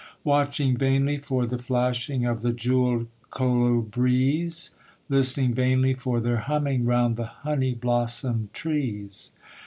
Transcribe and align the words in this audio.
Watching 0.23 0.77
vainly 0.77 1.19
for 1.19 1.45
the 1.45 1.59
flashing 1.59 2.25
Of 2.25 2.41
the 2.41 2.51
jewelled 2.51 3.05
colibris; 3.29 4.71
{331c} 4.71 4.71
Listening 5.09 5.53
vainly 5.53 5.93
for 5.93 6.19
their 6.19 6.37
humming 6.37 6.85
Round 6.85 7.17
the 7.17 7.25
honey 7.27 7.75
blossomed 7.75 8.51
trees. 8.51 9.33